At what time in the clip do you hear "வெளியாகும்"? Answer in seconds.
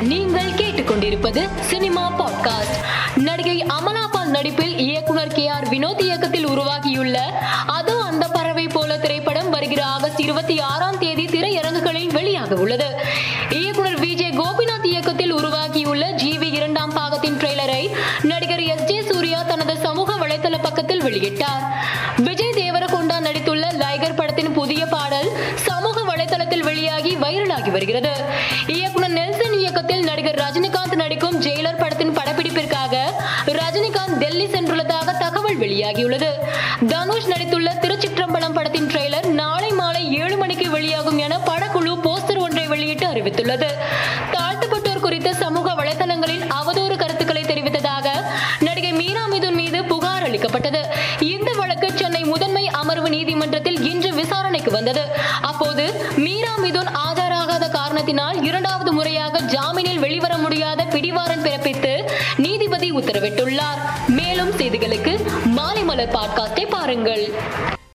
40.70-41.18